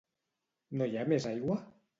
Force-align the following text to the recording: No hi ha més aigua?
No 0.79 0.89
hi 0.93 0.97
ha 0.97 1.05
més 1.13 1.31
aigua? 1.35 1.63